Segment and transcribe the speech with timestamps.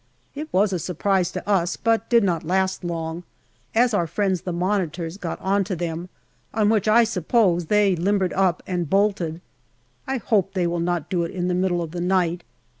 [0.33, 3.21] It was a surprise to us, but did not last long,
[3.75, 6.09] as our friends the Monitors got on to them,
[6.55, 9.41] on which I suppose they limbered up and bolted.
[10.07, 12.43] I hope they will not do it in the middle of the night.